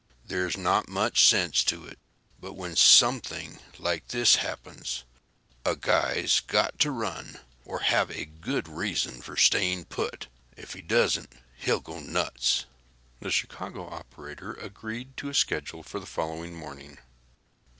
[0.25, 1.99] There's not much sense to it,
[2.39, 5.03] but when something like this happens
[5.63, 10.25] a guy's got to run or have a good reason for staying put.
[10.57, 12.65] If he doesn't he'll go nuts."
[13.19, 16.97] The Chicago operator agreed to a schedule for the following morning.